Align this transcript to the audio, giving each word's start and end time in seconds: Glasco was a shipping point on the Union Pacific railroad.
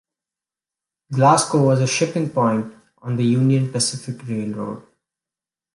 Glasco 1.13 1.63
was 1.63 1.79
a 1.79 1.85
shipping 1.85 2.27
point 2.31 2.73
on 3.03 3.17
the 3.17 3.23
Union 3.23 3.71
Pacific 3.71 4.27
railroad. 4.27 4.81